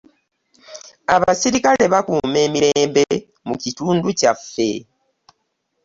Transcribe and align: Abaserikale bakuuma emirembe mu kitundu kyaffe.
Abaserikale 1.15 1.83
bakuuma 1.93 2.37
emirembe 2.45 3.05
mu 3.47 3.55
kitundu 3.61 4.07
kyaffe. 4.19 4.69